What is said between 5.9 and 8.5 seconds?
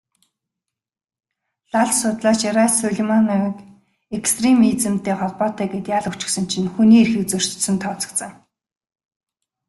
ял өгчихсөн чинь хүний эрхийг зөрчсөнд тооцогдсон.